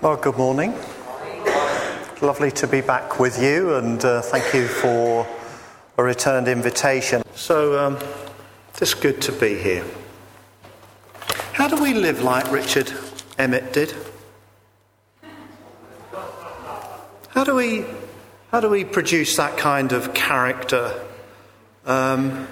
[0.00, 0.74] Well, good morning.
[2.22, 5.26] Lovely to be back with you, and uh, thank you for
[5.96, 7.24] a returned invitation.
[7.34, 7.98] So, um,
[8.80, 9.84] it's good to be here.
[11.52, 12.92] How do we live like Richard
[13.38, 13.92] Emmett did?
[17.30, 17.84] How do we,
[18.52, 20.94] how do we produce that kind of character?
[21.84, 22.46] Um,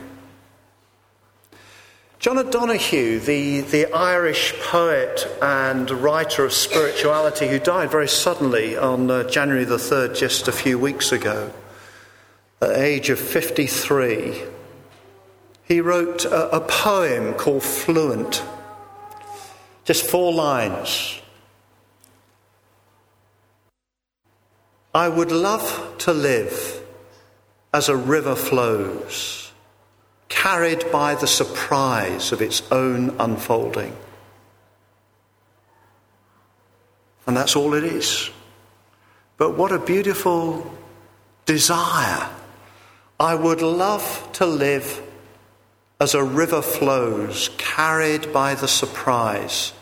[2.27, 9.09] John O'Donohue, the, the Irish poet and writer of spirituality, who died very suddenly on
[9.09, 11.53] uh, January the 3rd, just a few weeks ago,
[12.61, 14.43] at the age of 53,
[15.63, 18.43] he wrote a, a poem called Fluent.
[19.85, 21.21] Just four lines.
[24.93, 26.83] I would love to live
[27.73, 29.46] as a river flows
[30.29, 33.97] carried by the surprise of its own unfolding.
[37.27, 38.31] And that's all it is.
[39.37, 40.73] But what a beautiful
[41.45, 42.29] desire.
[43.19, 45.03] I would love to live
[45.99, 49.73] as a river flows, carried by the surprise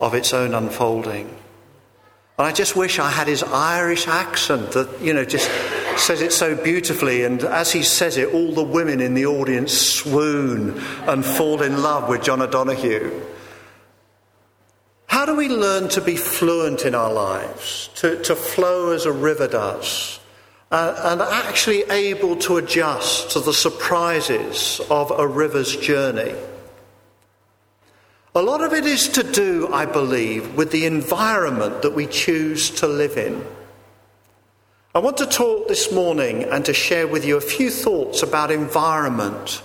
[0.00, 1.26] of its own unfolding.
[2.38, 5.48] And I just wish I had his Irish accent that, you know, just
[5.98, 7.24] says it so beautifully.
[7.24, 11.82] And as he says it, all the women in the audience swoon and fall in
[11.82, 13.10] love with John O'Donohue.
[15.06, 19.12] How do we learn to be fluent in our lives, to, to flow as a
[19.12, 20.18] river does,
[20.70, 26.34] uh, and actually able to adjust to the surprises of a river's journey?
[28.34, 32.70] A lot of it is to do, I believe, with the environment that we choose
[32.80, 33.44] to live in.
[34.94, 38.50] I want to talk this morning and to share with you a few thoughts about
[38.50, 39.62] environment,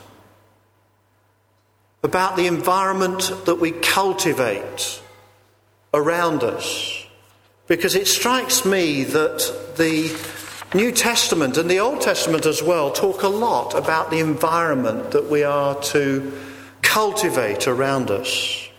[2.01, 5.01] about the environment that we cultivate
[5.93, 7.05] around us.
[7.67, 10.17] Because it strikes me that the
[10.73, 15.29] New Testament and the Old Testament as well talk a lot about the environment that
[15.29, 16.31] we are to
[16.81, 18.69] cultivate around us.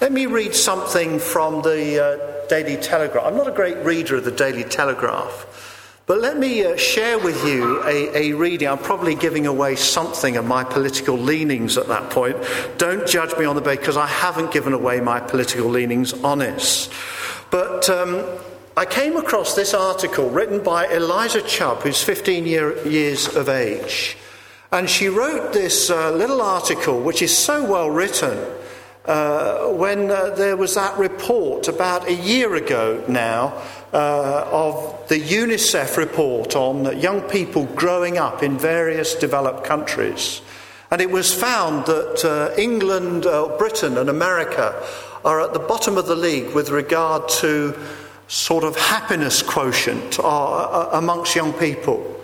[0.00, 3.24] Let me read something from the uh, Daily Telegraph.
[3.24, 5.46] I'm not a great reader of the Daily Telegraph.
[6.06, 8.66] But let me uh, share with you a, a, reading.
[8.66, 12.36] I'm probably giving away something of my political leanings at that point.
[12.78, 16.92] Don't judge me on the because I haven't given away my political leanings on honest.
[17.52, 18.24] But um,
[18.76, 24.16] I came across this article written by Eliza Chubb, who's 15 year, years of age.
[24.72, 28.36] And she wrote this uh, little article, which is so well written,
[29.06, 33.62] uh, when uh, there was that report about a year ago now
[33.92, 40.42] uh, of the UNICEF report on young people growing up in various developed countries.
[40.90, 44.74] And it was found that uh, England, uh, Britain, and America
[45.24, 47.78] are at the bottom of the league with regard to
[48.26, 52.19] sort of happiness quotient uh, amongst young people.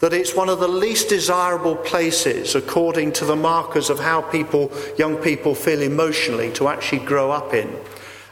[0.00, 4.72] That it's one of the least desirable places, according to the markers of how people,
[4.98, 7.74] young people feel emotionally, to actually grow up in.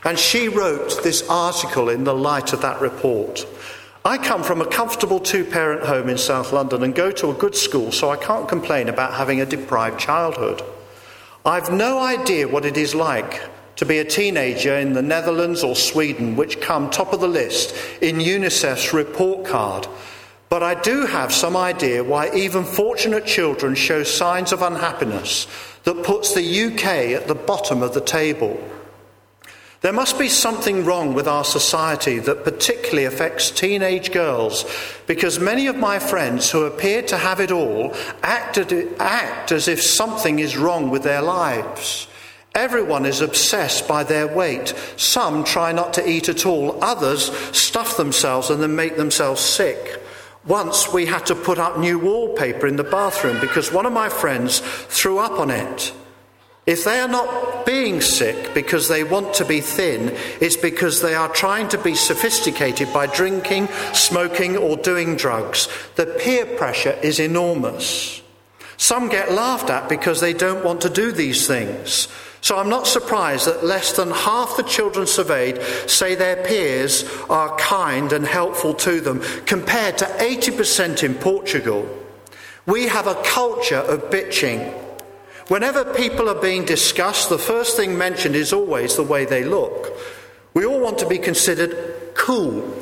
[0.04, 3.46] And she wrote this article in the light of that report.
[4.04, 7.34] I come from a comfortable two parent home in South London and go to a
[7.34, 10.62] good school, so I can't complain about having a deprived childhood.
[11.44, 13.42] I've no idea what it is like
[13.76, 17.74] to be a teenager in the Netherlands or Sweden, which come top of the list
[18.00, 19.86] in UNICEF's report card.
[20.48, 25.46] But I do have some idea why even fortunate children show signs of unhappiness
[25.84, 28.58] that puts the UK at the bottom of the table.
[29.80, 34.64] There must be something wrong with our society that particularly affects teenage girls
[35.06, 38.58] because many of my friends who appear to have it all act,
[38.98, 42.08] act as if something is wrong with their lives.
[42.56, 44.74] Everyone is obsessed by their weight.
[44.96, 46.82] Some try not to eat at all.
[46.82, 50.02] Others stuff themselves and then make themselves sick.
[50.46, 54.08] Once we had to put up new wallpaper in the bathroom because one of my
[54.08, 55.92] friends threw up on it.
[56.68, 61.14] If they are not being sick because they want to be thin, it's because they
[61.14, 65.68] are trying to be sophisticated by drinking, smoking, or doing drugs.
[65.96, 68.20] The peer pressure is enormous.
[68.76, 72.06] Some get laughed at because they don't want to do these things.
[72.40, 77.56] So I'm not surprised that less than half the children surveyed say their peers are
[77.56, 81.88] kind and helpful to them, compared to 80% in Portugal.
[82.66, 84.72] We have a culture of bitching.
[85.48, 89.92] Whenever people are being discussed, the first thing mentioned is always the way they look.
[90.54, 92.74] We all want to be considered cool.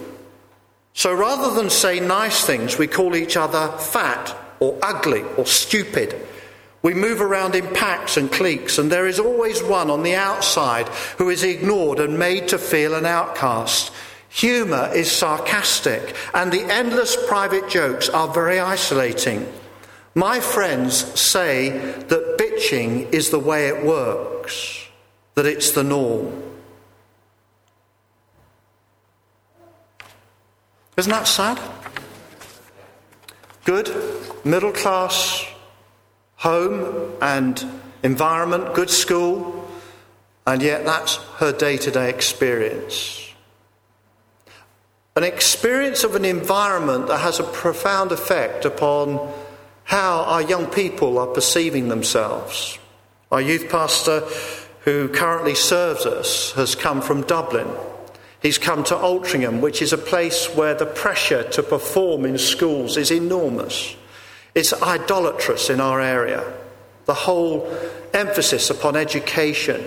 [0.92, 6.26] So rather than say nice things, we call each other fat or ugly or stupid.
[6.86, 10.86] We move around in packs and cliques, and there is always one on the outside
[11.18, 13.90] who is ignored and made to feel an outcast.
[14.28, 19.52] Humour is sarcastic, and the endless private jokes are very isolating.
[20.14, 24.86] My friends say that bitching is the way it works,
[25.34, 26.40] that it's the norm.
[30.96, 31.58] Isn't that sad?
[33.64, 33.90] Good,
[34.44, 35.46] middle class
[36.46, 37.66] home and
[38.04, 39.68] environment, good school,
[40.46, 43.32] and yet that's her day to day experience.
[45.16, 49.28] An experience of an environment that has a profound effect upon
[49.82, 52.78] how our young people are perceiving themselves.
[53.32, 54.20] Our youth pastor,
[54.82, 57.66] who currently serves us, has come from Dublin.
[58.40, 62.96] He's come to Altrincham, which is a place where the pressure to perform in schools
[62.96, 63.96] is enormous.
[64.56, 66.42] It's idolatrous in our area.
[67.04, 67.70] The whole
[68.14, 69.86] emphasis upon education,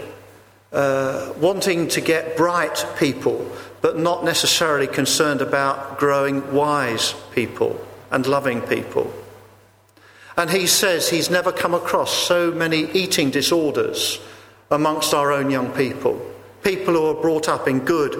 [0.71, 3.51] uh, wanting to get bright people
[3.81, 7.79] but not necessarily concerned about growing wise people
[8.11, 9.11] and loving people.
[10.37, 14.19] And he says he's never come across so many eating disorders
[14.69, 16.21] amongst our own young people.
[16.63, 18.13] People who are brought up in good,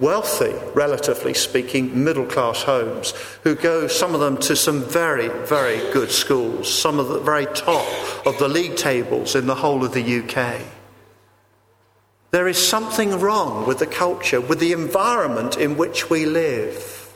[0.00, 3.12] wealthy, relatively speaking, middle class homes,
[3.42, 7.46] who go, some of them, to some very, very good schools, some of the very
[7.46, 7.86] top
[8.26, 10.60] of the league tables in the whole of the UK.
[12.30, 17.12] There is something wrong with the culture, with the environment in which we live.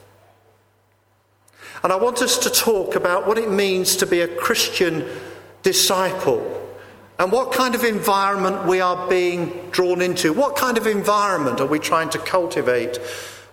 [1.82, 5.06] And I want us to talk about what it means to be a Christian
[5.62, 6.61] disciple
[7.18, 10.32] and what kind of environment we are being drawn into.
[10.32, 12.98] What kind of environment are we trying to cultivate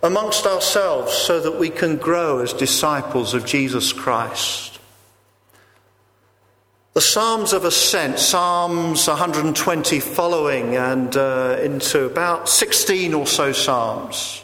[0.02, 4.80] amongst ourselves so that we can grow as disciples of Jesus Christ?
[6.94, 14.44] The Psalms of Ascent, Psalms 120 following, and uh, into about 16 or so Psalms,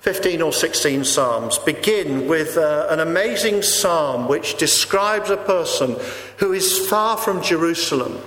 [0.00, 5.94] 15 or 16 Psalms, begin with uh, an amazing psalm which describes a person
[6.38, 8.18] who is far from Jerusalem,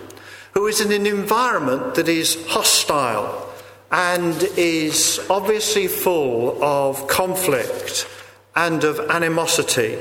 [0.53, 3.49] who is in an environment that is hostile
[3.91, 8.07] and is obviously full of conflict
[8.55, 9.97] and of animosity.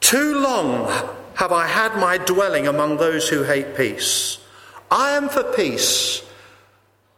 [0.00, 0.88] Too long
[1.36, 4.38] have I had my dwelling among those who hate peace.
[4.90, 6.24] I am for peace,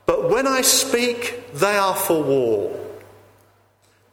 [0.04, 2.89] but when I speak, they are for war.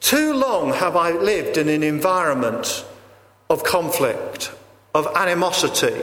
[0.00, 2.84] Too long have I lived in an environment
[3.50, 4.52] of conflict,
[4.94, 6.00] of animosity,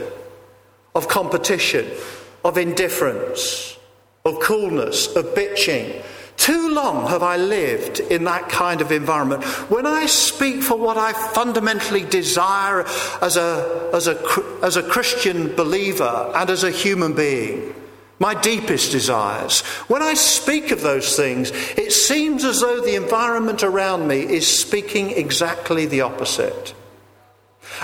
[0.93, 1.89] of competition,
[2.43, 3.77] of indifference,
[4.23, 6.03] of coolness, of bitching,
[6.37, 9.43] too long have I lived in that kind of environment.
[9.69, 12.85] When I speak for what I fundamentally desire
[13.21, 14.21] as a, as a,
[14.61, 17.73] as a Christian believer and as a human being,
[18.19, 23.63] my deepest desires, when I speak of those things, it seems as though the environment
[23.63, 26.73] around me is speaking exactly the opposite.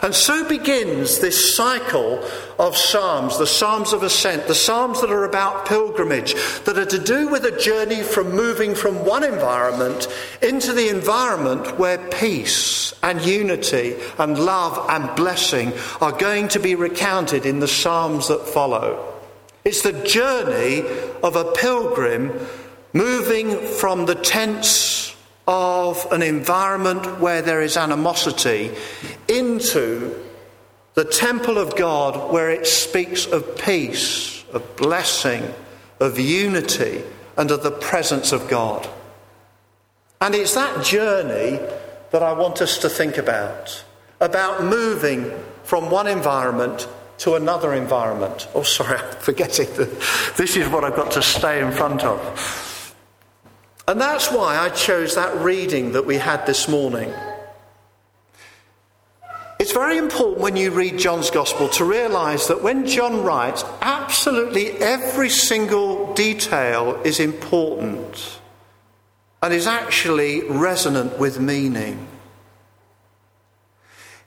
[0.01, 2.25] And so begins this cycle
[2.57, 7.00] of Psalms, the Psalms of Ascent, the Psalms that are about pilgrimage, that are to
[7.00, 10.07] do with a journey from moving from one environment
[10.42, 16.75] into the environment where peace and unity and love and blessing are going to be
[16.75, 19.11] recounted in the Psalms that follow.
[19.63, 20.84] It's the journey
[21.22, 22.48] of a pilgrim
[22.94, 25.16] moving from the tents
[25.48, 28.72] of an environment where there is animosity
[29.27, 30.15] into
[30.94, 35.53] the temple of God where it speaks of peace, of blessing,
[36.00, 37.03] of unity,
[37.38, 38.89] and of the presence of God.
[40.20, 41.60] And it's that journey
[42.12, 43.84] that I want us to think about
[44.20, 45.32] about moving
[45.63, 46.88] from one environment
[47.22, 48.48] to another environment.
[48.56, 52.96] Oh, sorry, I'm forgetting this is what I've got to stay in front of.
[53.88, 57.13] And that's why I chose that reading that we had this morning.
[59.60, 64.72] It's very important when you read John's Gospel to realize that when John writes, absolutely
[64.72, 68.40] every single detail is important
[69.44, 72.08] and is actually resonant with meaning.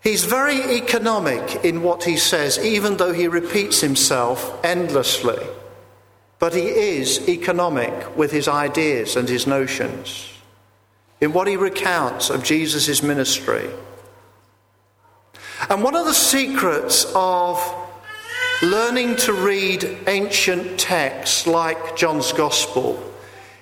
[0.05, 5.43] He's very economic in what he says, even though he repeats himself endlessly.
[6.39, 10.31] But he is economic with his ideas and his notions.
[11.23, 13.71] In what he recounts of Jesus' ministry.
[15.71, 17.59] And one of the secrets of
[18.63, 23.14] learning to read ancient texts like John's Gospel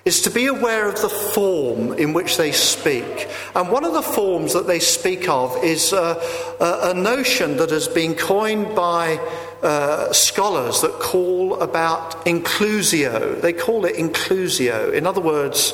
[0.05, 3.29] is to be aware of the form in which they speak.
[3.55, 6.21] And one of the forms that they speak of is a,
[6.59, 9.17] a, a notion that has been coined by
[9.61, 13.39] uh, scholars that call about inclusio.
[13.41, 14.93] They call it inclusio.
[14.93, 15.71] In other words,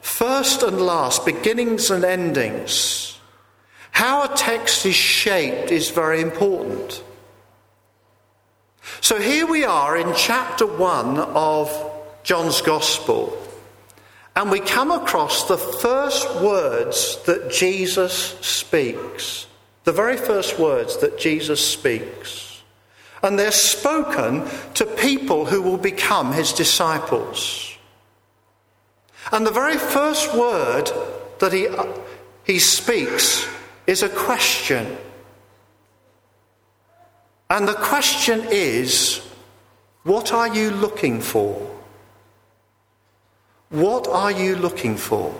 [0.00, 3.18] first and last, beginnings and endings.
[3.90, 7.02] How a text is shaped is very important.
[9.00, 11.70] So here we are in chapter 1 of
[12.22, 13.36] John's Gospel,
[14.34, 19.46] and we come across the first words that Jesus speaks.
[19.84, 22.62] The very first words that Jesus speaks.
[23.22, 27.76] And they're spoken to people who will become his disciples.
[29.30, 30.90] And the very first word
[31.38, 31.68] that he,
[32.44, 33.46] he speaks
[33.86, 34.96] is a question.
[37.50, 39.20] And the question is,
[40.04, 41.71] what are you looking for?
[43.72, 45.34] What are you looking for?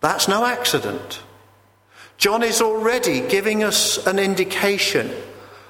[0.00, 1.20] That's no accident.
[2.18, 5.10] John is already giving us an indication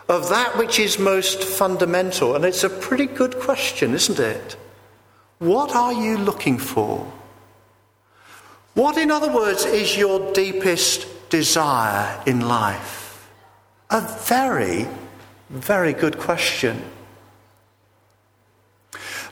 [0.06, 4.56] of that which is most fundamental, and it's a pretty good question, isn't it?
[5.38, 7.10] What are you looking for?
[8.74, 13.30] What, in other words, is your deepest desire in life?
[13.88, 14.86] A very,
[15.48, 16.82] very good question.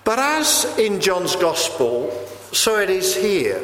[0.04, 2.11] But as in John's Gospel,
[2.52, 3.61] so it is here.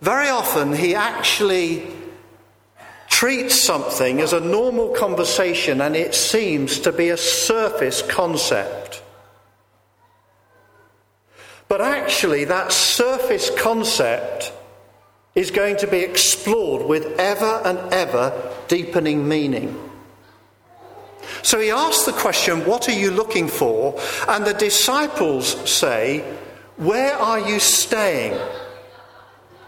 [0.00, 1.86] Very often he actually
[3.08, 9.02] treats something as a normal conversation and it seems to be a surface concept.
[11.68, 14.52] But actually, that surface concept
[15.34, 18.32] is going to be explored with ever and ever
[18.68, 19.76] deepening meaning.
[21.46, 23.96] So he asks the question, What are you looking for?
[24.26, 26.22] And the disciples say,
[26.76, 28.36] Where are you staying?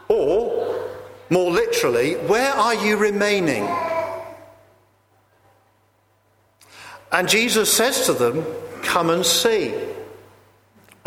[0.09, 0.91] Or,
[1.31, 3.63] more literally, where are you remaining?
[7.13, 8.45] And Jesus says to them,
[8.83, 9.73] Come and see.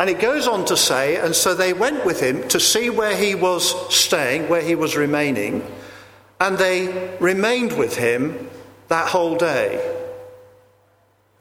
[0.00, 3.14] And it goes on to say, and so they went with him to see where
[3.14, 5.70] he was staying, where he was remaining,
[6.40, 8.48] and they remained with him
[8.88, 9.91] that whole day.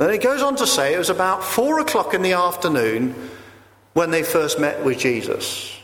[0.01, 3.13] Then it goes on to say it was about four o'clock in the afternoon
[3.93, 5.77] when they first met with Jesus.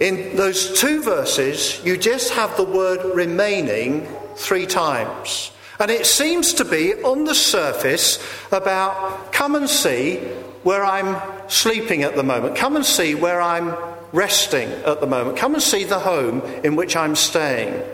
[0.00, 5.52] In those two verses, you just have the word remaining three times.
[5.78, 8.18] And it seems to be on the surface
[8.50, 10.16] about come and see
[10.64, 11.16] where I'm
[11.48, 13.72] sleeping at the moment, come and see where I'm
[14.12, 17.84] resting at the moment, come and see the home in which I'm staying.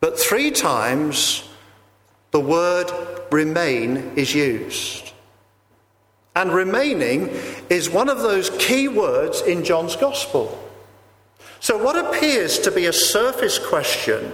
[0.00, 1.48] But three times
[2.30, 2.90] the word
[3.30, 5.12] remain is used.
[6.36, 7.30] And remaining
[7.68, 10.56] is one of those key words in John's Gospel.
[11.60, 14.32] So, what appears to be a surface question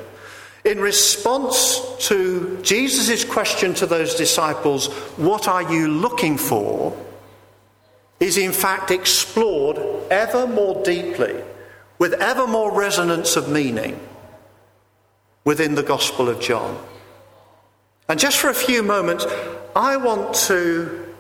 [0.65, 6.95] in response to Jesus' question to those disciples, What are you looking for?
[8.21, 9.79] is in fact explored
[10.11, 11.35] ever more deeply
[11.99, 13.99] with ever more resonance of meaning
[15.45, 16.79] within the Gospel of John.
[18.09, 19.27] And just for a few moments,
[19.77, 21.15] I want to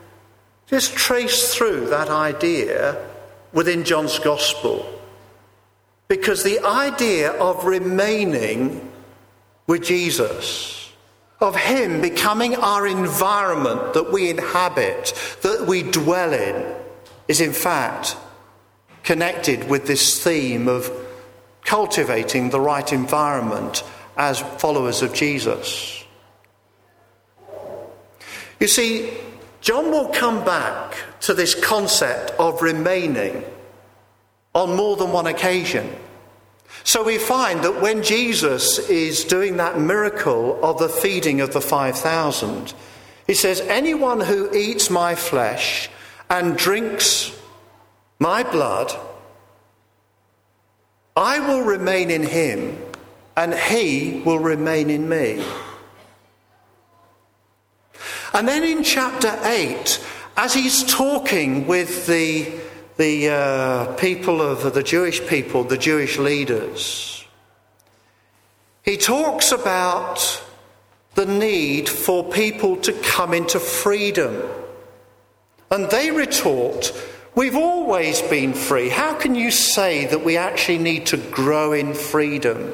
[0.66, 3.06] just trace through that idea
[3.52, 4.90] within John's Gospel.
[6.08, 8.90] Because the idea of remaining
[9.66, 10.92] with Jesus,
[11.40, 16.74] of Him becoming our environment that we inhabit, that we dwell in,
[17.28, 18.16] is in fact
[19.02, 20.90] connected with this theme of
[21.64, 23.82] cultivating the right environment
[24.16, 26.04] as followers of Jesus.
[28.60, 29.10] You see,
[29.60, 33.44] John will come back to this concept of remaining
[34.54, 35.94] on more than one occasion.
[36.82, 41.60] So we find that when Jesus is doing that miracle of the feeding of the
[41.60, 42.74] 5,000,
[43.26, 45.88] he says, Anyone who eats my flesh
[46.28, 47.34] and drinks
[48.18, 48.92] my blood,
[51.16, 52.83] I will remain in him
[53.36, 55.44] and he will remain in me.
[58.32, 60.04] And then in chapter 8,
[60.36, 62.52] as he's talking with the,
[62.96, 67.24] the uh, people of the Jewish people, the Jewish leaders,
[68.82, 70.42] he talks about
[71.14, 74.42] the need for people to come into freedom.
[75.70, 76.92] And they retort,
[77.36, 78.88] We've always been free.
[78.88, 82.72] How can you say that we actually need to grow in freedom?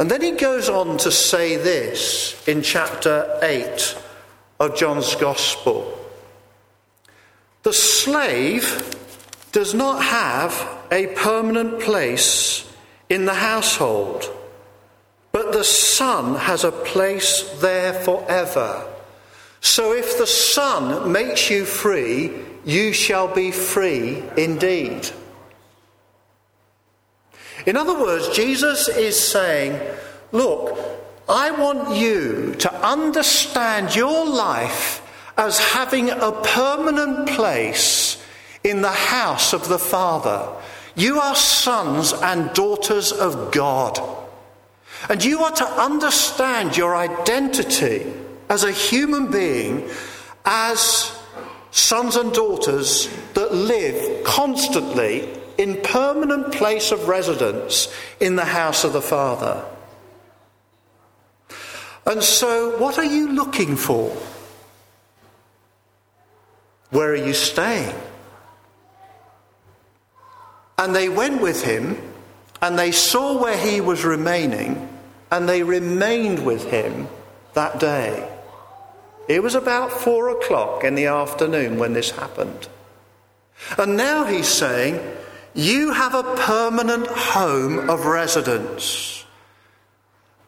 [0.00, 3.98] And then he goes on to say this in chapter 8
[4.58, 5.94] of John's Gospel
[7.64, 8.96] The slave
[9.52, 12.66] does not have a permanent place
[13.10, 14.24] in the household,
[15.32, 18.86] but the son has a place there forever.
[19.60, 22.32] So if the Son makes you free,
[22.64, 25.10] you shall be free indeed.
[27.66, 29.78] In other words, Jesus is saying,
[30.32, 30.78] Look,
[31.28, 35.02] I want you to understand your life
[35.36, 38.22] as having a permanent place
[38.64, 40.48] in the house of the Father.
[40.94, 43.98] You are sons and daughters of God.
[45.08, 48.12] And you are to understand your identity
[48.48, 49.88] as a human being
[50.44, 51.16] as
[51.70, 58.94] sons and daughters that live constantly in permanent place of residence in the house of
[58.94, 59.62] the Father.
[62.06, 64.16] And so, what are you looking for?
[66.88, 67.94] Where are you staying?
[70.78, 71.98] And they went with him,
[72.62, 74.88] and they saw where he was remaining,
[75.30, 77.06] and they remained with him
[77.52, 78.26] that day.
[79.28, 82.66] It was about four o'clock in the afternoon when this happened.
[83.76, 84.98] And now he's saying,
[85.54, 89.24] You have a permanent home of residence.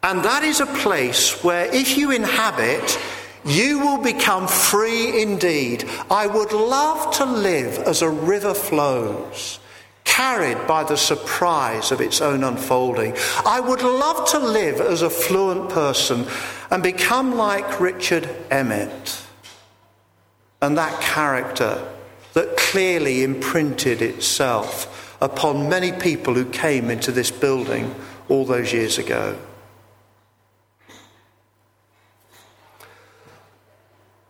[0.02, 2.98] And that is a place where, if you inhabit,
[3.44, 5.88] you will become free indeed.
[6.10, 9.58] I would love to live as a river flows,
[10.04, 13.16] carried by the surprise of its own unfolding.
[13.44, 16.26] I would love to live as a fluent person
[16.70, 19.22] and become like Richard Emmett
[20.60, 21.86] and that character
[22.34, 27.94] that clearly imprinted itself upon many people who came into this building
[28.28, 29.38] all those years ago.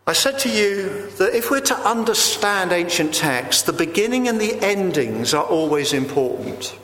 [0.05, 4.55] I said to you that if we're to understand ancient texts, the beginning and the
[4.61, 6.77] endings are always important.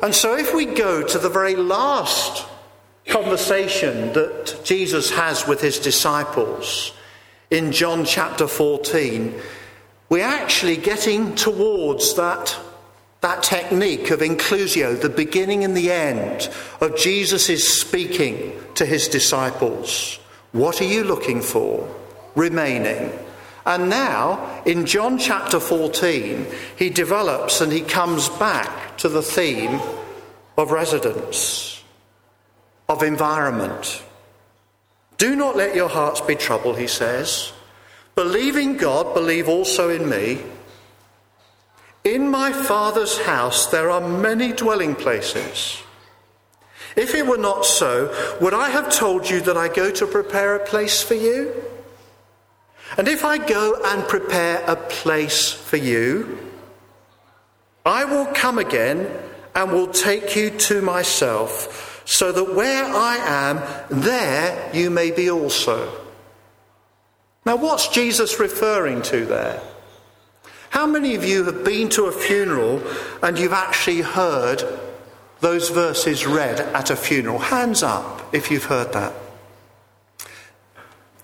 [0.00, 2.46] And so if we go to the very last
[3.08, 6.92] conversation that Jesus has with his disciples
[7.52, 9.38] in John chapter 14,
[10.08, 12.58] we're actually getting towards that,
[13.20, 16.50] that technique of inclusio, the beginning and the end
[16.80, 20.18] of Jesus' speaking to his disciples.
[20.52, 21.94] What are you looking for?
[22.34, 23.12] Remaining.
[23.66, 26.46] And now, in John chapter 14,
[26.78, 29.78] he develops and he comes back to the theme
[30.56, 31.84] of residence,
[32.88, 34.02] of environment.
[35.22, 37.52] Do not let your hearts be troubled, he says.
[38.16, 40.42] Believe in God, believe also in me.
[42.02, 45.80] In my Father's house there are many dwelling places.
[46.96, 50.56] If it were not so, would I have told you that I go to prepare
[50.56, 51.54] a place for you?
[52.98, 56.36] And if I go and prepare a place for you,
[57.86, 59.08] I will come again
[59.54, 65.30] and will take you to myself, so that where I am, there you may be
[65.30, 65.90] also.
[67.46, 69.62] Now, what's Jesus referring to there?
[70.68, 72.82] How many of you have been to a funeral
[73.22, 74.62] and you've actually heard
[75.40, 77.38] those verses read at a funeral?
[77.38, 79.14] Hands up if you've heard that.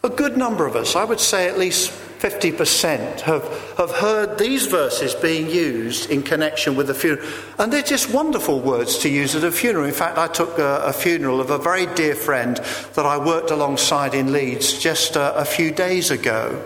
[0.02, 3.44] A good number of us, I would say at least 50%, have,
[3.76, 7.26] have heard these verses being used in connection with the funeral.
[7.58, 9.84] And they're just wonderful words to use at a funeral.
[9.84, 12.56] In fact, I took a, a funeral of a very dear friend
[12.94, 16.62] that I worked alongside in Leeds just a, a few days ago.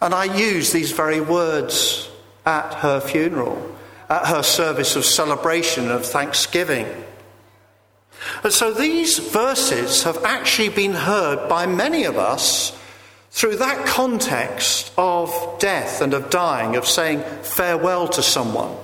[0.00, 2.10] And I used these very words
[2.46, 3.76] at her funeral
[4.08, 6.86] at her service of celebration of thanksgiving.
[8.42, 12.76] And so these verses have actually been heard by many of us
[13.30, 18.76] through that context of death and of dying, of saying farewell to someone.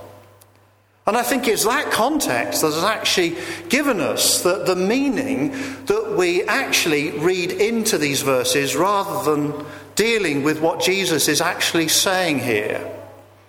[1.06, 3.36] And I think it's that context that has actually
[3.68, 5.50] given us the, the meaning
[5.84, 11.88] that we actually read into these verses rather than dealing with what Jesus is actually
[11.88, 12.90] saying here.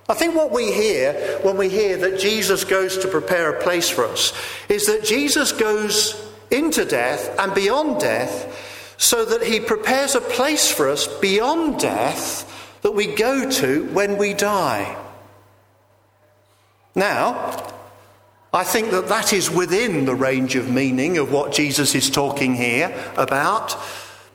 [0.08, 3.90] I think what we hear when we hear that Jesus goes to prepare a place
[3.90, 4.34] for us
[4.70, 10.72] is that Jesus goes into death and beyond death so that he prepares a place
[10.72, 14.96] for us beyond death that we go to when we die.
[16.96, 17.74] Now,
[18.54, 22.56] I think that that is within the range of meaning of what Jesus is talking
[22.56, 23.78] here about.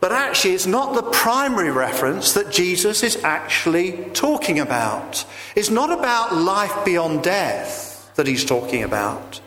[0.01, 5.25] But actually, it's not the primary reference that Jesus is actually talking about.
[5.55, 9.41] It's not about life beyond death that he's talking about.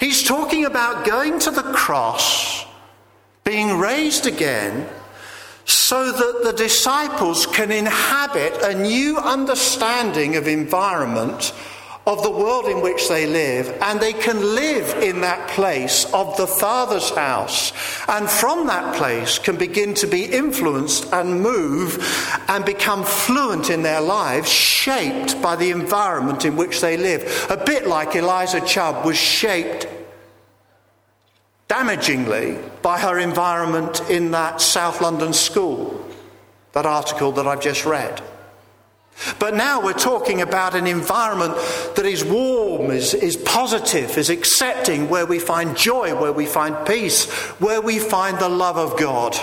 [0.00, 2.45] He's talking about going to the cross,
[3.46, 4.86] being raised again,
[5.64, 11.54] so that the disciples can inhabit a new understanding of environment
[12.06, 16.36] of the world in which they live, and they can live in that place of
[16.36, 17.72] the Father's house,
[18.08, 21.98] and from that place can begin to be influenced and move
[22.48, 27.46] and become fluent in their lives, shaped by the environment in which they live.
[27.50, 29.88] A bit like Eliza Chubb was shaped
[31.68, 36.04] damagingly by her environment in that South London school,
[36.72, 38.22] that article that I've just read.
[39.38, 41.54] But now we're talking about an environment
[41.96, 46.86] that is warm, is, is positive, is accepting, where we find joy, where we find
[46.86, 47.24] peace,
[47.58, 49.34] where we find the love of God.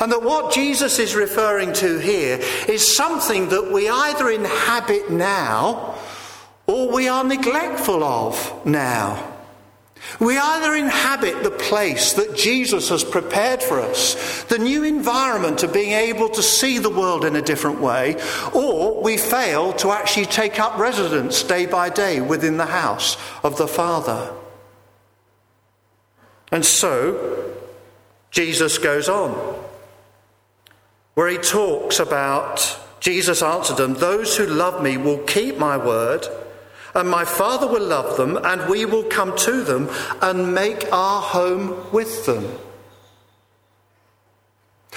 [0.00, 5.98] And that what Jesus is referring to here is something that we either inhabit now
[6.70, 9.26] or we are neglectful of now.
[10.20, 15.72] We either inhabit the place that Jesus has prepared for us, the new environment of
[15.72, 18.16] being able to see the world in a different way,
[18.54, 23.58] or we fail to actually take up residence day by day within the house of
[23.58, 24.32] the Father.
[26.52, 27.52] And so,
[28.30, 29.32] Jesus goes on,
[31.14, 36.26] where he talks about Jesus answered them, Those who love me will keep my word
[36.94, 39.88] and my Father will love them, and we will come to them
[40.20, 42.58] and make our home with them.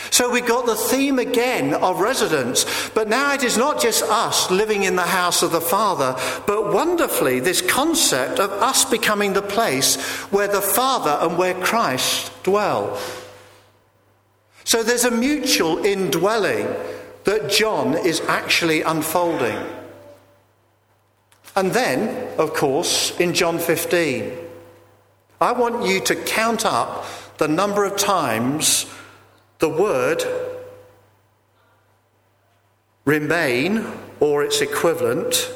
[0.09, 4.51] So we got the theme again of residence, but now it is not just us
[4.51, 9.41] living in the house of the Father, but wonderfully, this concept of us becoming the
[9.41, 9.95] place
[10.31, 12.99] where the Father and where Christ dwell.
[14.65, 16.67] So there's a mutual indwelling
[17.23, 19.57] that John is actually unfolding.
[21.55, 24.37] And then, of course, in John 15,
[25.39, 27.05] I want you to count up
[27.37, 28.85] the number of times
[29.59, 30.23] the word
[33.05, 33.85] remain
[34.19, 35.53] or its equivalent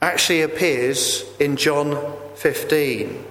[0.00, 3.24] actually appears in John 15.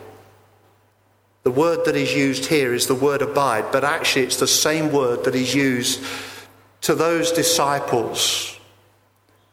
[1.43, 4.91] The word that is used here is the word abide, but actually it's the same
[4.91, 6.03] word that is used
[6.81, 8.58] to those disciples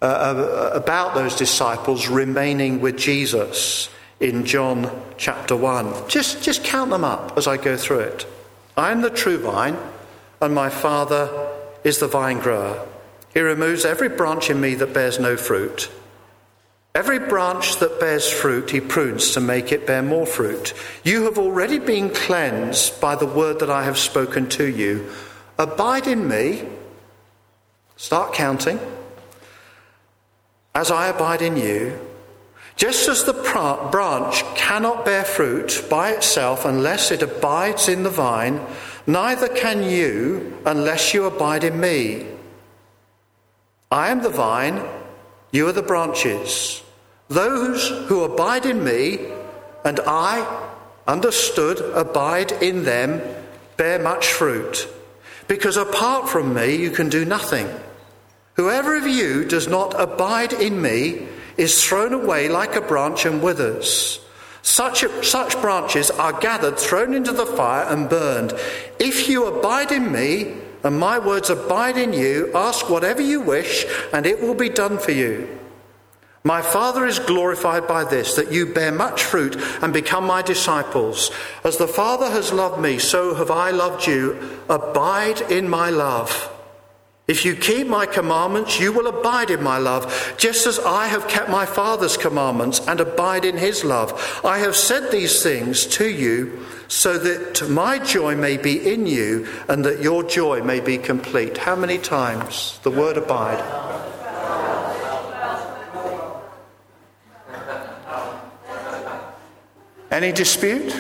[0.03, 3.89] uh, uh, about those disciples remaining with Jesus
[4.21, 6.09] in John chapter 1.
[6.09, 8.27] Just, just count them up as I go through it.
[8.77, 9.77] I am the true vine,
[10.43, 11.51] and my Father
[11.83, 12.87] is the vine grower.
[13.33, 15.91] He removes every branch in me that bears no fruit.
[16.95, 20.75] Every branch that bears fruit, he prunes to make it bear more fruit.
[21.05, 25.11] You have already been cleansed by the word that I have spoken to you.
[25.59, 26.69] Abide in me.
[27.97, 28.79] Start counting
[30.77, 31.99] as I abide in you,
[32.77, 38.61] just as the branch cannot bear fruit by itself unless it abides in the vine,
[39.07, 42.27] neither can you unless you abide in me.
[43.91, 44.83] I am the vine,
[45.51, 46.83] you are the branches.
[47.29, 49.33] Those who abide in me,
[49.83, 50.45] and I,
[51.09, 53.23] understood, abide in them,
[53.79, 54.87] bear much fruit,
[55.49, 57.67] because apart from me you can do nothing.
[58.57, 63.43] Whoever of you does not abide in me is thrown away like a branch and
[63.43, 64.21] withers.
[64.63, 68.53] Such, such branches are gathered, thrown into the fire, and burned.
[68.99, 73.85] If you abide in me, and my words abide in you, ask whatever you wish,
[74.13, 75.49] and it will be done for you.
[76.43, 81.31] My Father is glorified by this, that you bear much fruit and become my disciples.
[81.63, 84.61] As the Father has loved me, so have I loved you.
[84.69, 86.56] Abide in my love.
[87.29, 91.27] If you keep my commandments, you will abide in my love, just as I have
[91.27, 94.41] kept my Father's commandments and abide in his love.
[94.45, 99.49] I have said these things to you so that my joy may be in you
[99.69, 101.59] and that your joy may be complete.
[101.59, 103.61] How many times the word abide?
[110.13, 110.95] Any dispute?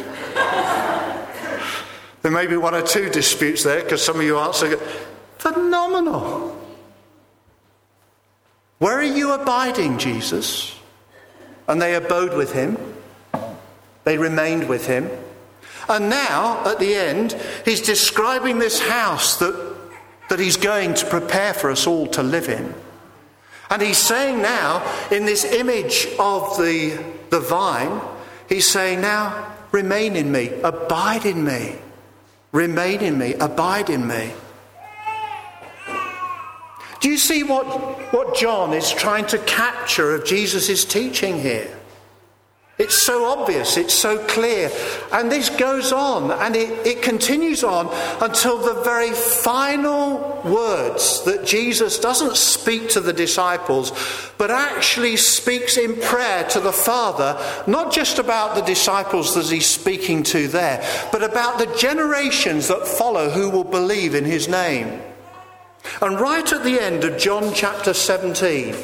[2.22, 4.76] There may be one or two disputes there because some of you answer
[5.52, 6.60] Phenomenal.
[8.78, 10.76] Where are you abiding, Jesus?
[11.68, 12.76] And they abode with him.
[14.02, 15.08] They remained with him.
[15.88, 19.76] And now, at the end, he's describing this house that,
[20.30, 22.74] that he's going to prepare for us all to live in.
[23.70, 24.82] And he's saying now,
[25.12, 28.00] in this image of the, the vine,
[28.48, 31.76] he's saying, Now, remain in me, abide in me,
[32.50, 34.32] remain in me, abide in me.
[37.00, 37.66] Do you see what,
[38.12, 41.76] what John is trying to capture of Jesus' teaching here?
[42.78, 44.70] It's so obvious, it's so clear.
[45.10, 47.88] And this goes on and it, it continues on
[48.20, 53.92] until the very final words that Jesus doesn't speak to the disciples,
[54.36, 59.66] but actually speaks in prayer to the Father, not just about the disciples that he's
[59.66, 65.00] speaking to there, but about the generations that follow who will believe in his name.
[66.02, 68.74] And right at the end of John chapter 17,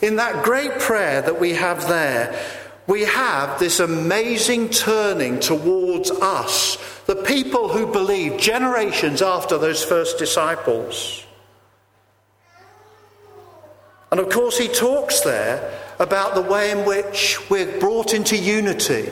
[0.00, 2.38] in that great prayer that we have there,
[2.86, 10.18] we have this amazing turning towards us, the people who believed generations after those first
[10.18, 11.24] disciples.
[14.10, 19.10] And of course, he talks there about the way in which we're brought into unity.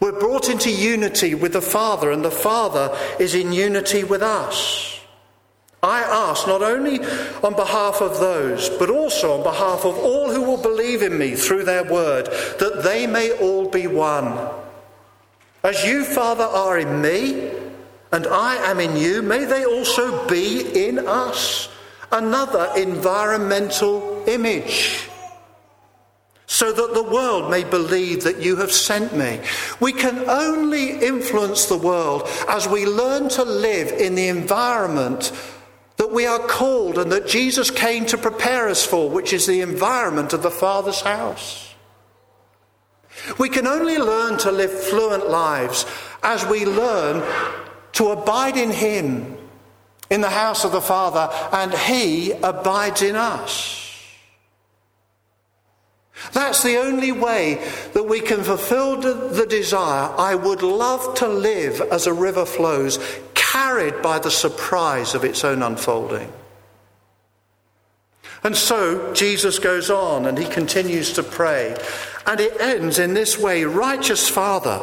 [0.00, 4.91] We're brought into unity with the Father, and the Father is in unity with us.
[5.84, 7.00] I ask not only
[7.42, 11.34] on behalf of those, but also on behalf of all who will believe in me
[11.34, 12.26] through their word,
[12.60, 14.48] that they may all be one.
[15.64, 17.50] As you, Father, are in me,
[18.12, 21.68] and I am in you, may they also be in us.
[22.12, 25.08] Another environmental image.
[26.46, 29.40] So that the world may believe that you have sent me.
[29.80, 35.32] We can only influence the world as we learn to live in the environment
[35.96, 39.60] that we are called and that Jesus came to prepare us for, which is the
[39.60, 41.74] environment of the Father's house.
[43.38, 45.86] We can only learn to live fluent lives
[46.22, 47.22] as we learn
[47.92, 49.36] to abide in Him
[50.10, 53.81] in the house of the Father and He abides in us.
[56.32, 57.62] That's the only way
[57.94, 62.98] that we can fulfill the desire I would love to live as a river flows,
[63.34, 66.32] carried by the surprise of its own unfolding.
[68.44, 71.76] And so Jesus goes on and he continues to pray.
[72.26, 74.80] And it ends in this way Righteous Father,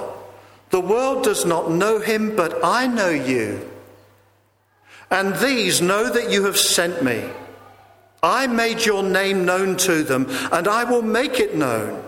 [0.69, 3.69] the world does not know him, but I know you.
[5.12, 7.30] And these know that you have sent me.
[8.21, 12.03] I made your name known to them, and I will make it known,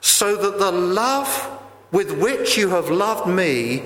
[0.00, 3.82] so that the love with which you have loved me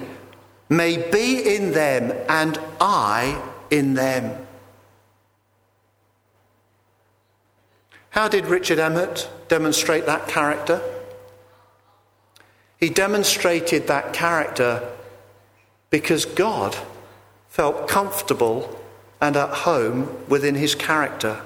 [0.69, 4.47] may be in them and I in them.
[8.11, 10.83] How did Richard Emmett demonstrate that character?
[12.79, 14.87] He demonstrated that character
[15.91, 16.77] because God
[17.49, 18.79] felt comfortable
[19.21, 21.41] and at home within his character.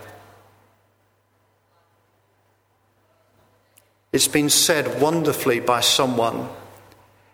[4.16, 6.48] It's been said wonderfully by someone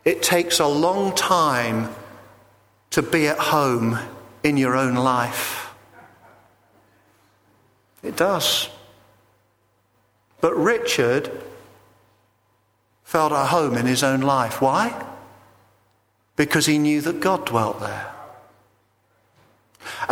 [0.05, 1.95] it takes a long time
[2.91, 4.01] to be at home
[4.43, 5.73] in your own life.
[8.03, 8.69] It does.
[10.41, 11.31] But Richard
[13.05, 14.61] felt at home in his own life.
[14.61, 15.07] Why?
[16.35, 18.13] Because he knew that God dwelt there.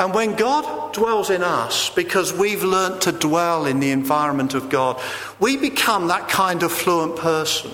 [0.00, 4.70] And when God dwells in us, because we've learnt to dwell in the environment of
[4.70, 4.98] God,
[5.38, 7.70] we become that kind of fluent person.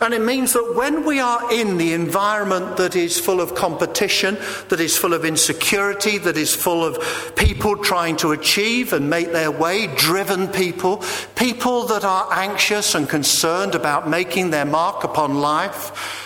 [0.00, 4.36] And it means that when we are in the environment that is full of competition,
[4.68, 9.30] that is full of insecurity, that is full of people trying to achieve and make
[9.30, 11.04] their way, driven people,
[11.36, 16.21] people that are anxious and concerned about making their mark upon life,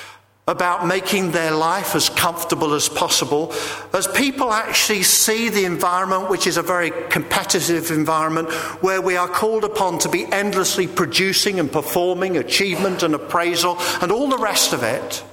[0.49, 3.53] about making their life as comfortable as possible,
[3.93, 8.49] as people actually see the environment, which is a very competitive environment,
[8.81, 14.13] where we are called upon to be endlessly producing and performing achievement and appraisal and
[14.13, 15.25] all the rest of it.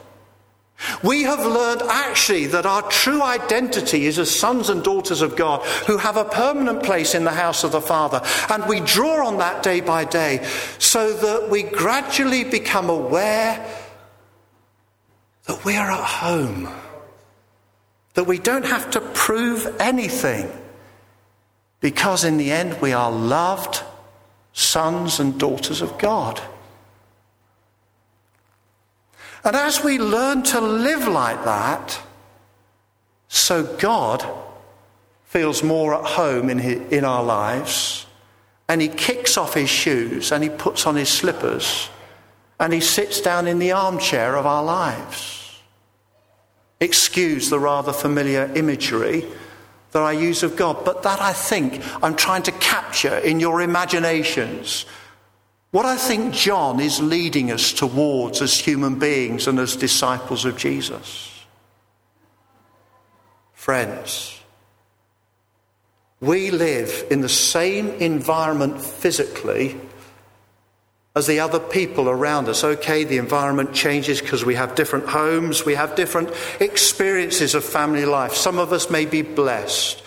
[1.03, 5.61] We have learned actually that our true identity is as sons and daughters of God
[5.85, 8.21] who have a permanent place in the house of the Father.
[8.49, 10.43] And we draw on that day by day
[10.79, 13.63] so that we gradually become aware
[15.45, 16.69] that we are at home,
[18.13, 20.49] that we don't have to prove anything,
[21.79, 23.81] because in the end we are loved
[24.53, 26.41] sons and daughters of God.
[29.43, 31.99] And as we learn to live like that,
[33.27, 34.25] so God
[35.25, 38.05] feels more at home in, his, in our lives,
[38.69, 41.89] and he kicks off his shoes and he puts on his slippers
[42.63, 45.59] and he sits down in the armchair of our lives.
[46.79, 49.25] Excuse the rather familiar imagery
[49.91, 53.61] that I use of God, but that I think I'm trying to capture in your
[53.61, 54.85] imaginations.
[55.71, 60.55] What I think John is leading us towards as human beings and as disciples of
[60.55, 61.43] Jesus.
[63.51, 64.39] Friends,
[66.21, 69.75] we live in the same environment physically
[71.15, 72.63] as the other people around us.
[72.63, 78.05] Okay, the environment changes because we have different homes, we have different experiences of family
[78.05, 78.33] life.
[78.33, 80.03] Some of us may be blessed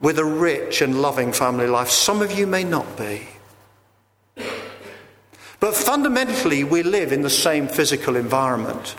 [0.00, 3.28] with a rich and loving family life, some of you may not be.
[5.60, 8.96] But fundamentally, we live in the same physical environment.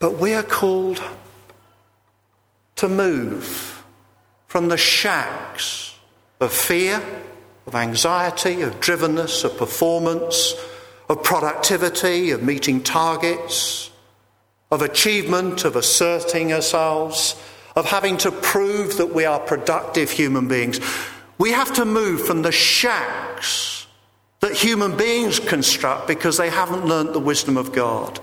[0.00, 1.02] But we are called
[2.76, 3.82] to move
[4.48, 5.96] from the shacks
[6.40, 7.02] of fear
[7.66, 10.54] of anxiety, of drivenness, of performance,
[11.08, 13.90] of productivity, of meeting targets,
[14.70, 17.36] of achievement, of asserting ourselves,
[17.76, 20.80] of having to prove that we are productive human beings.
[21.38, 23.86] We have to move from the shacks
[24.40, 28.20] that human beings construct because they haven't learnt the wisdom of God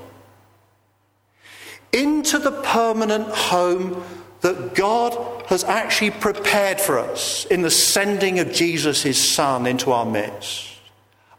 [1.91, 4.03] into the permanent home
[4.41, 9.91] that God has actually prepared for us in the sending of Jesus, his Son, into
[9.91, 10.67] our midst.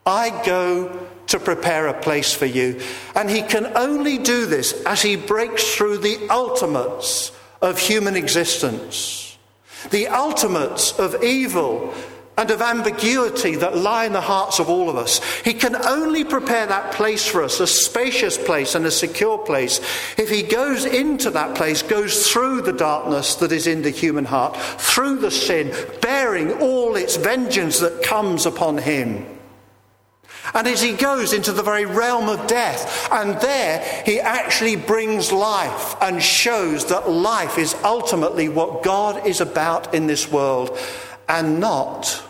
[0.05, 2.81] I go to prepare a place for you.
[3.15, 7.33] And he can only do this as he breaks through the ultimates
[7.63, 9.39] of human existence,
[9.91, 11.95] the ultimates of evil
[12.41, 15.23] and of ambiguity that lie in the hearts of all of us.
[15.43, 19.79] He can only prepare that place for us, a spacious place and a secure place,
[20.17, 24.25] if He goes into that place, goes through the darkness that is in the human
[24.25, 29.27] heart, through the sin, bearing all its vengeance that comes upon Him.
[30.55, 35.31] And as he goes into the very realm of death, and there he actually brings
[35.31, 40.77] life and shows that life is ultimately what God is about in this world
[41.29, 42.27] and not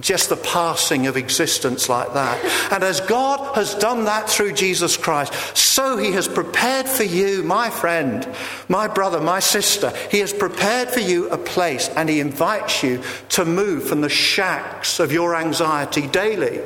[0.00, 2.42] just the passing of existence like that.
[2.72, 7.42] And as God has done that through Jesus Christ, so He has prepared for you,
[7.42, 8.26] my friend,
[8.68, 13.02] my brother, my sister, He has prepared for you a place and He invites you
[13.30, 16.62] to move from the shacks of your anxiety daily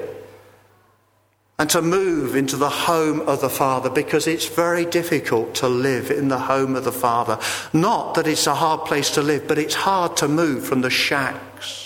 [1.59, 6.13] and to move into the home of the Father because it's very difficult to live
[6.13, 7.41] in the home of the Father.
[7.73, 10.91] Not that it's a hard place to live, but it's hard to move from the
[10.91, 11.86] shacks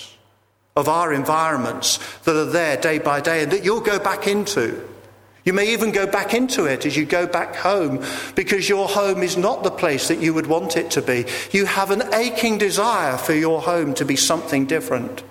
[0.76, 4.86] of our environments that are there day by day and that you'll go back into.
[5.44, 8.04] You may even go back into it as you go back home
[8.34, 11.24] because your home is not the place that you would want it to be.
[11.50, 15.22] You have an aching desire for your home to be something different.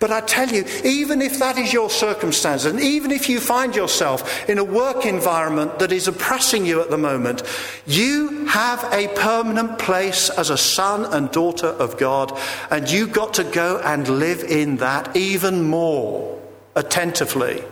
[0.00, 3.74] But I tell you, even if that is your circumstance, and even if you find
[3.74, 7.42] yourself in a work environment that is oppressing you at the moment,
[7.84, 12.38] you have a permanent place as a son and daughter of God,
[12.70, 16.40] and you've got to go and live in that even more
[16.76, 17.64] attentively,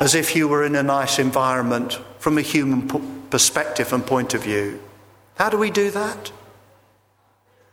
[0.00, 2.88] as if you were in a nice environment from a human
[3.28, 4.80] perspective and point of view.
[5.34, 6.32] How do we do that?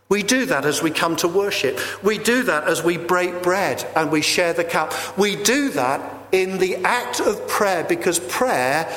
[0.08, 1.78] We do that as we come to worship.
[2.02, 4.92] We do that as we break bread and we share the cup.
[5.18, 8.92] We do that in the act of prayer because prayer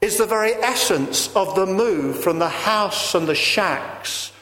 [0.00, 4.32] is the very essence of the move from the house and the shacks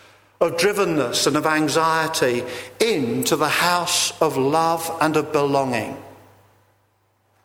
[0.40, 2.44] of drivenness and of anxiety
[2.78, 5.96] into the house of love and of belonging.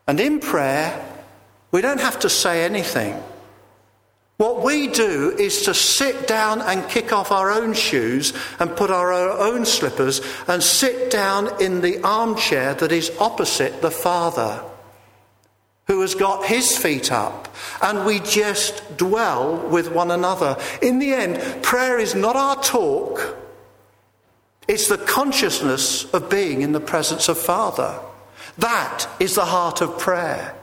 [0.07, 1.03] And in prayer,
[1.71, 3.21] we don't have to say anything.
[4.37, 8.89] What we do is to sit down and kick off our own shoes and put
[8.89, 14.63] our own slippers and sit down in the armchair that is opposite the Father,
[15.87, 20.57] who has got his feet up, and we just dwell with one another.
[20.81, 23.37] In the end, prayer is not our talk,
[24.67, 27.99] it's the consciousness of being in the presence of Father.
[28.57, 30.55] That is the heart of prayer.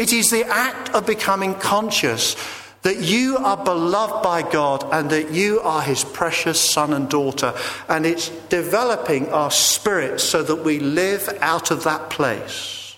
[0.00, 2.34] It is the act of becoming conscious
[2.80, 7.52] that you are beloved by God and that you are his precious son and daughter.
[7.86, 12.96] And it's developing our spirit so that we live out of that place.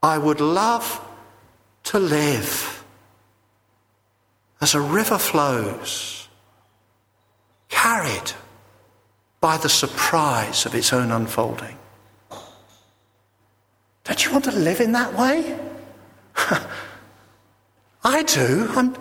[0.00, 1.04] I would love
[1.86, 2.84] to live
[4.60, 6.28] as a river flows,
[7.68, 8.30] carried
[9.40, 11.76] by the surprise of its own unfolding.
[14.04, 15.58] Don't you want to live in that way?
[18.04, 18.68] I do.
[18.74, 18.94] I'm,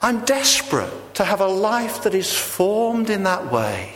[0.00, 3.94] I'm desperate to have a life that is formed in that way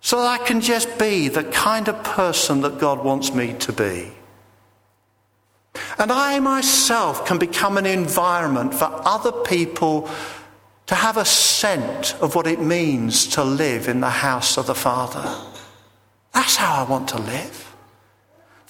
[0.00, 3.72] so that I can just be the kind of person that God wants me to
[3.72, 4.12] be.
[5.98, 10.10] And I myself can become an environment for other people
[10.86, 14.74] to have a scent of what it means to live in the house of the
[14.74, 15.24] Father.
[16.34, 17.71] That's how I want to live.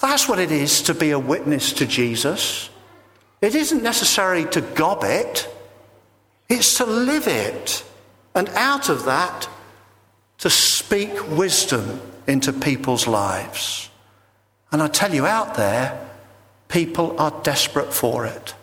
[0.03, 2.69] That's what it is to be a witness to Jesus.
[3.39, 5.47] It isn't necessary to gob it,
[6.49, 7.85] it's to live it.
[8.35, 9.47] And out of that,
[10.39, 13.89] to speak wisdom into people's lives.
[14.73, 15.97] And I tell you, out there,
[16.67, 18.55] people are desperate for it.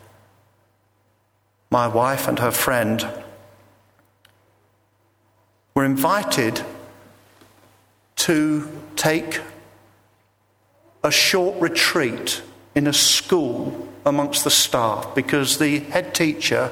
[1.70, 3.08] My wife and her friend
[5.74, 6.60] were invited
[8.16, 9.40] to take
[11.02, 12.42] a short retreat
[12.74, 16.70] in a school amongst the staff because the head teacher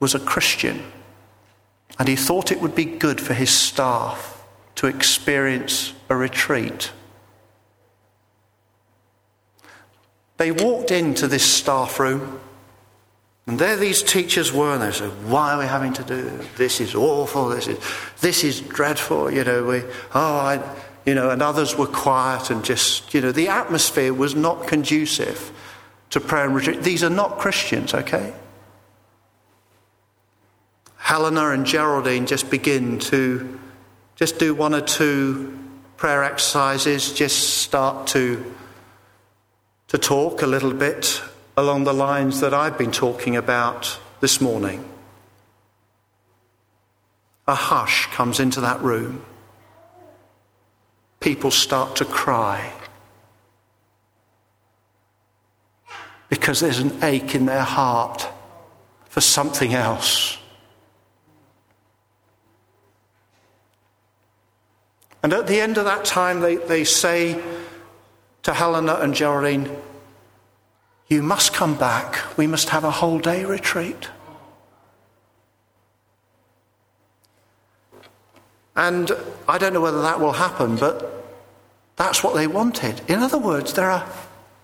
[0.00, 0.82] was a Christian
[1.98, 4.44] and he thought it would be good for his staff
[4.76, 6.90] to experience a retreat.
[10.38, 12.40] They walked into this staff room
[13.46, 16.46] and there these teachers were, and they said, Why are we having to do this?
[16.56, 17.78] This is awful, this is,
[18.20, 19.82] this is dreadful, you know, we,
[20.14, 20.62] oh, I,
[21.04, 25.52] you know, and others were quiet and just, you know, the atmosphere was not conducive
[26.10, 26.82] to prayer and retreat.
[26.82, 28.32] These are not Christians, okay?
[30.96, 33.58] Helena and Geraldine just begin to
[34.14, 35.58] just do one or two
[35.96, 38.44] prayer exercises, just start to,
[39.88, 41.22] to talk a little bit
[41.56, 44.88] along the lines that I've been talking about this morning.
[47.48, 49.24] A hush comes into that room.
[51.22, 52.72] People start to cry
[56.28, 58.28] because there's an ache in their heart
[59.08, 60.38] for something else.
[65.22, 67.40] And at the end of that time, they, they say
[68.42, 69.70] to Helena and Geraldine,
[71.06, 72.36] you must come back.
[72.36, 74.08] We must have a whole day retreat.
[78.74, 79.12] And
[79.48, 81.24] I don't know whether that will happen, but
[81.96, 83.02] that's what they wanted.
[83.08, 84.06] In other words, there are,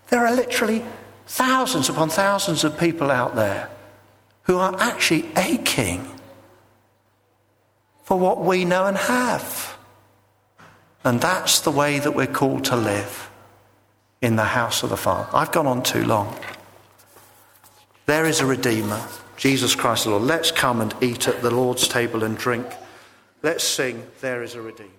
[0.08, 0.84] there are literally
[1.26, 3.68] thousands upon thousands of people out there
[4.44, 6.08] who are actually aching
[8.04, 9.76] for what we know and have.
[11.04, 13.30] And that's the way that we're called to live
[14.22, 15.28] in the house of the Father.
[15.36, 16.34] I've gone on too long.
[18.06, 19.06] There is a Redeemer,
[19.36, 20.22] Jesus Christ the Lord.
[20.22, 22.66] Let's come and eat at the Lord's table and drink.
[23.42, 24.97] Let's sing, There is a Redeemer.